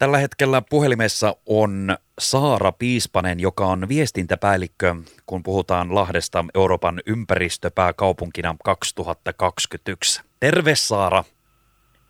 [0.00, 4.94] Tällä hetkellä puhelimessa on Saara Piispanen, joka on viestintäpäällikkö,
[5.26, 10.22] kun puhutaan Lahdesta Euroopan ympäristöpääkaupunkina 2021.
[10.40, 11.24] Terve Saara.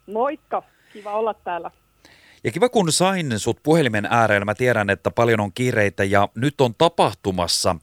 [0.06, 1.71] Moikka, kiva olla täällä.
[2.45, 4.46] Ja kiva kun sain sut puhelimen ääreen.
[4.46, 7.76] Mä tiedän, että paljon on kiireitä ja nyt on tapahtumassa.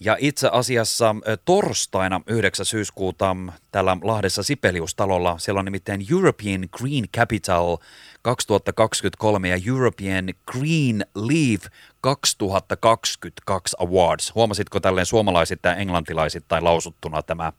[0.00, 2.66] Ja itse asiassa torstaina 9.
[2.66, 3.36] syyskuuta
[3.72, 7.76] täällä Lahdessa Sipeliustalolla, siellä on nimittäin European Green Capital
[8.22, 11.68] 2023 ja European Green Leave
[12.00, 14.34] 2022 Awards.
[14.34, 17.52] Huomasitko tälleen suomalaisittain englantilaisittain lausuttuna tämä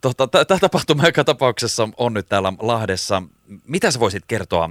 [0.00, 3.22] Tota, Tämä tapahtuma joka tapauksessa on nyt täällä Lahdessa.
[3.66, 4.70] Mitä sä voisit kertoa,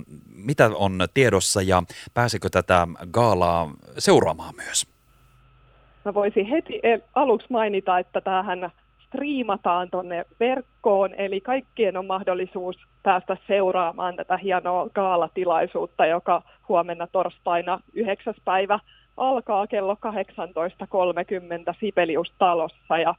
[0.49, 4.87] mitä on tiedossa ja pääsikö tätä gaalaa seuraamaan myös?
[6.05, 6.81] Mä voisin heti
[7.15, 8.71] aluksi mainita, että tähän
[9.05, 17.79] striimataan tuonne verkkoon, eli kaikkien on mahdollisuus päästä seuraamaan tätä hienoa gaalatilaisuutta, joka huomenna torstaina
[17.93, 18.33] 9.
[18.45, 18.79] päivä
[19.17, 22.97] alkaa kello 18.30 Sibelius-talossa.
[22.97, 23.15] Ja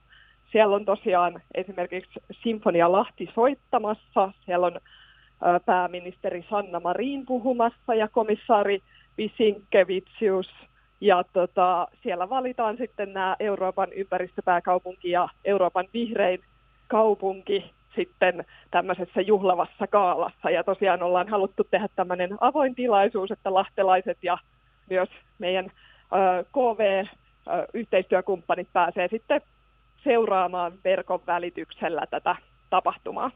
[0.52, 4.80] siellä on tosiaan esimerkiksi Sinfonia Lahti soittamassa, siellä on
[5.66, 8.82] pääministeri Sanna Marin puhumassa ja komissaari
[9.18, 10.50] Visinkevitsius.
[11.00, 16.40] Ja tota, siellä valitaan sitten nämä Euroopan ympäristöpääkaupunki ja Euroopan vihrein
[16.88, 20.50] kaupunki sitten tämmöisessä juhlavassa kaalassa.
[20.50, 24.38] Ja tosiaan ollaan haluttu tehdä tämmöinen avoin tilaisuus, että lahtelaiset ja
[24.90, 25.70] myös meidän
[26.52, 29.40] KV-yhteistyökumppanit pääsee sitten
[30.04, 32.36] seuraamaan verkon välityksellä tätä
[32.70, 33.30] tapahtumaa.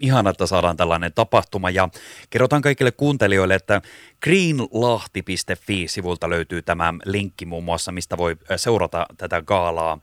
[0.00, 1.88] Ihana, että saadaan tällainen tapahtuma ja
[2.30, 3.82] kerrotaan kaikille kuuntelijoille, että
[4.22, 9.98] greenlahti.fi-sivulta löytyy tämä linkki muun muassa, mistä voi seurata tätä gaalaa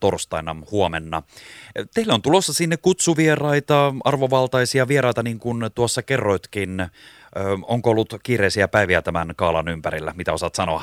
[0.00, 1.22] torstaina huomenna.
[1.94, 6.86] Teillä on tulossa sinne kutsuvieraita, arvovaltaisia vieraita, niin kuin tuossa kerroitkin.
[7.62, 10.12] Onko ollut kiireisiä päiviä tämän gaalan ympärillä?
[10.16, 10.82] Mitä osaat sanoa?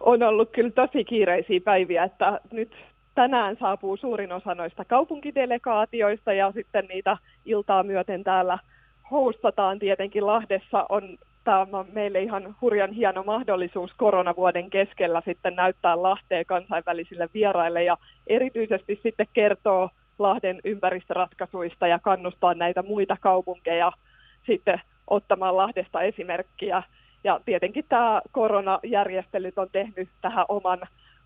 [0.00, 2.72] On ollut kyllä tosi kiireisiä päiviä, että nyt
[3.14, 8.58] tänään saapuu suurin osa noista kaupunkidelegaatioista ja sitten niitä iltaa myöten täällä
[9.10, 16.02] hostataan tietenkin Lahdessa on tämä on meille ihan hurjan hieno mahdollisuus koronavuoden keskellä sitten näyttää
[16.02, 23.92] Lahteen kansainvälisille vieraille ja erityisesti sitten kertoo Lahden ympäristöratkaisuista ja kannustaa näitä muita kaupunkeja
[24.46, 26.82] sitten ottamaan Lahdesta esimerkkiä.
[27.24, 30.78] Ja tietenkin tämä koronajärjestelyt on tehnyt tähän oman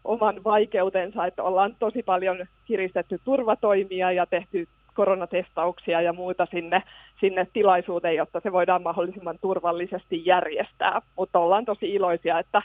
[0.06, 6.82] oman vaikeutensa, että ollaan tosi paljon kiristetty turvatoimia ja tehty koronatestauksia ja muuta sinne,
[7.20, 11.02] sinne tilaisuuteen, jotta se voidaan mahdollisimman turvallisesti järjestää.
[11.16, 12.62] Mutta ollaan tosi iloisia, että,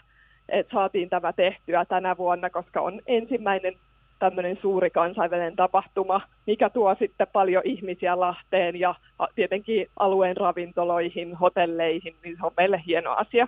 [0.50, 3.73] että saatiin tämä tehtyä tänä vuonna, koska on ensimmäinen
[4.19, 8.96] tämmöinen suuri kansainvälinen tapahtuma, mikä tuo sitten paljon ihmisiä Lahteen ja
[9.35, 13.47] tietenkin alueen ravintoloihin, hotelleihin, niin se on meille hieno asia.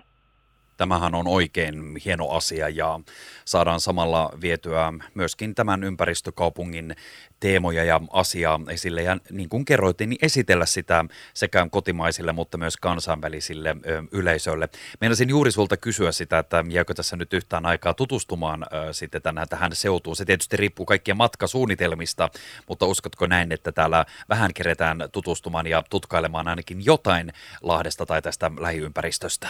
[0.76, 3.00] Tämähän on oikein hieno asia ja
[3.44, 6.96] saadaan samalla vietyä myöskin tämän ympäristökaupungin
[7.40, 9.02] teemoja ja asiaa esille.
[9.02, 11.04] Ja niin kuin kerroitin, niin esitellä sitä
[11.34, 13.76] sekä kotimaisille, mutta myös kansainvälisille
[14.12, 14.68] yleisöille.
[15.00, 19.70] Meinasin juuri sulta kysyä sitä, että jääkö tässä nyt yhtään aikaa tutustumaan sitten tänään tähän
[19.74, 20.16] seutuun.
[20.16, 22.30] Se tietysti riippuu kaikkien matkasuunnitelmista,
[22.68, 28.50] mutta uskotko näin, että täällä vähän keretään tutustumaan ja tutkailemaan ainakin jotain Lahdesta tai tästä
[28.58, 29.48] lähiympäristöstä?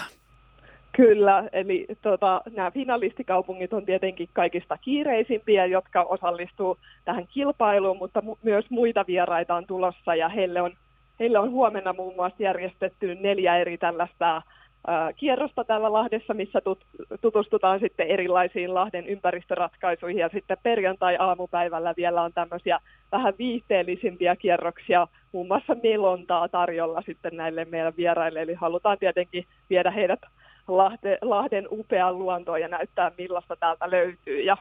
[0.97, 8.39] Kyllä, eli tota, nämä finalistikaupungit on tietenkin kaikista kiireisimpiä, jotka osallistuu tähän kilpailuun, mutta mu-
[8.43, 10.73] myös muita vieraita on tulossa ja heille on,
[11.21, 14.43] heille on huomenna muun muassa järjestetty neljä eri tällaista
[14.87, 20.21] ää, kierrosta täällä Lahdessa, missä tut- tutustutaan sitten erilaisiin Lahden ympäristöratkaisuihin.
[20.21, 22.79] Ja sitten perjantai-aamupäivällä vielä on tämmöisiä
[23.13, 29.91] vähän viihteellisimpiä kierroksia, muun muassa melontaa tarjolla sitten näille meidän vieraille, eli halutaan tietenkin viedä
[29.91, 30.21] heidät
[30.69, 34.41] Lahde, Lahden upean luontoon ja näyttää millaista täältä löytyy.
[34.41, 34.57] Ja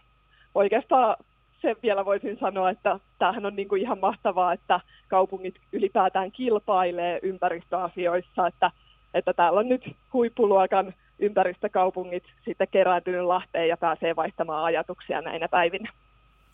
[0.55, 1.15] oikeastaan
[1.61, 7.19] sen vielä voisin sanoa, että tämähän on niin kuin ihan mahtavaa, että kaupungit ylipäätään kilpailee
[7.23, 8.71] ympäristöasioissa, että,
[9.13, 15.91] että täällä on nyt huippuluokan ympäristökaupungit sitten kerääntynyt Lahteen ja pääsee vaihtamaan ajatuksia näinä päivinä.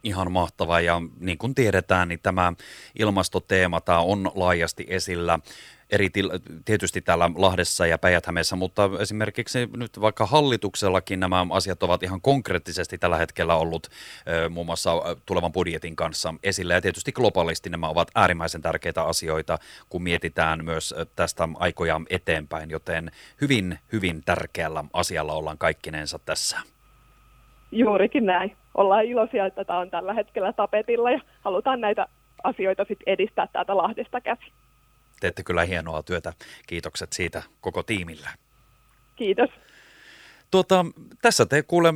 [0.04, 2.54] Ihan mahtavaa ja niin kuin tiedetään, niin tämä
[3.00, 5.40] ilmastoteema tämä on laajasti esillä
[5.92, 8.24] eri til- tietysti täällä Lahdessa ja päijät
[8.58, 13.88] mutta esimerkiksi nyt vaikka hallituksellakin nämä asiat ovat ihan konkreettisesti tällä hetkellä ollut
[14.50, 14.92] muun muassa
[15.26, 19.58] tulevan budjetin kanssa esillä ja tietysti globaalisti nämä ovat äärimmäisen tärkeitä asioita,
[19.90, 26.58] kun mietitään myös tästä aikoja eteenpäin, joten hyvin, hyvin tärkeällä asialla ollaan kaikkinensa tässä.
[27.72, 28.56] Juurikin näin.
[28.76, 32.08] Ollaan iloisia, että tämä on tällä hetkellä tapetilla ja halutaan näitä
[32.44, 34.54] asioita sitten edistää täältä Lahdesta käsin
[35.20, 36.34] teette kyllä hienoa työtä.
[36.68, 38.30] Kiitokset siitä koko tiimille.
[39.16, 39.50] Kiitos.
[40.52, 40.86] Tuota,
[41.22, 41.94] tässä te kuule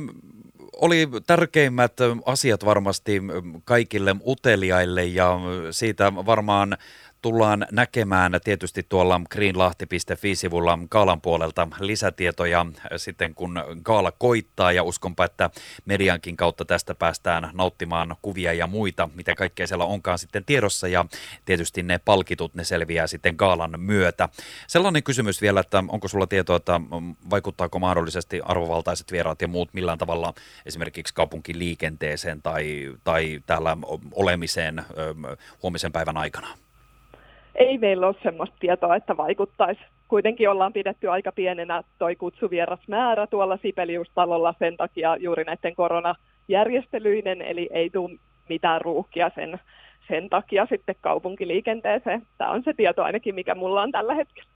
[0.76, 1.92] oli tärkeimmät
[2.26, 3.22] asiat varmasti
[3.64, 5.38] kaikille uteliaille ja
[5.70, 6.78] siitä varmaan
[7.24, 12.66] tullaan näkemään tietysti tuolla greenlahti.fi-sivulla Kaalan puolelta lisätietoja
[12.96, 15.50] sitten kun Kaala koittaa ja uskonpa, että
[15.84, 21.06] mediankin kautta tästä päästään nauttimaan kuvia ja muita, mitä kaikkea siellä onkaan sitten tiedossa ja
[21.44, 24.28] tietysti ne palkitut, ne selviää sitten Kaalan myötä.
[24.66, 26.80] Sellainen kysymys vielä, että onko sulla tietoa, että
[27.30, 30.34] vaikuttaako mahdollisesti arvovaltaiset vieraat ja muut millään tavalla
[30.66, 33.76] esimerkiksi kaupunkiliikenteeseen tai, tai täällä
[34.12, 34.84] olemiseen
[35.62, 36.63] huomisen päivän aikana?
[37.54, 39.80] Ei meillä ole sellaista tietoa, että vaikuttaisi.
[40.08, 47.68] Kuitenkin ollaan pidetty aika pienenä toi kutsuvierasmäärä tuolla Sipeliustalolla sen takia juuri näiden koronajärjestelyinen, eli
[47.72, 48.18] ei tule
[48.48, 49.60] mitään ruuhkia sen,
[50.08, 52.22] sen takia sitten kaupunkiliikenteeseen.
[52.38, 54.50] Tämä on se tieto ainakin, mikä mulla on tällä hetkellä.